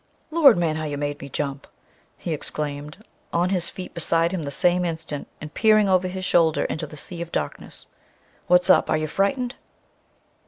"Lord, 0.31 0.57
man! 0.57 0.77
How 0.77 0.85
you 0.85 0.97
made 0.97 1.21
me 1.21 1.29
jump!" 1.29 1.67
he 2.17 2.33
exclaimed, 2.33 3.05
on 3.31 3.49
his 3.51 3.69
feet 3.69 3.93
beside 3.93 4.31
him 4.31 4.41
the 4.45 4.49
same 4.49 4.83
instant, 4.83 5.27
and 5.39 5.53
peering 5.53 5.87
over 5.87 6.07
his 6.07 6.25
shoulder 6.25 6.63
into 6.63 6.87
the 6.87 6.97
sea 6.97 7.21
of 7.21 7.31
darkness. 7.31 7.85
"What's 8.47 8.71
up? 8.71 8.89
Are 8.89 8.97
you 8.97 9.05
frightened 9.05 9.53